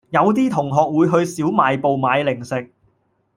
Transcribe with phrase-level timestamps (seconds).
[0.09, 2.71] 有啲同學會去小賣部買零食